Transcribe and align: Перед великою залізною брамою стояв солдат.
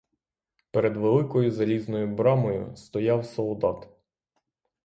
Перед 0.71 0.97
великою 0.97 1.51
залізною 1.51 2.07
брамою 2.07 2.75
стояв 2.75 3.25
солдат. 3.25 3.89